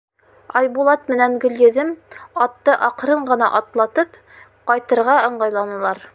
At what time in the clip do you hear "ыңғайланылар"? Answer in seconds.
5.29-6.07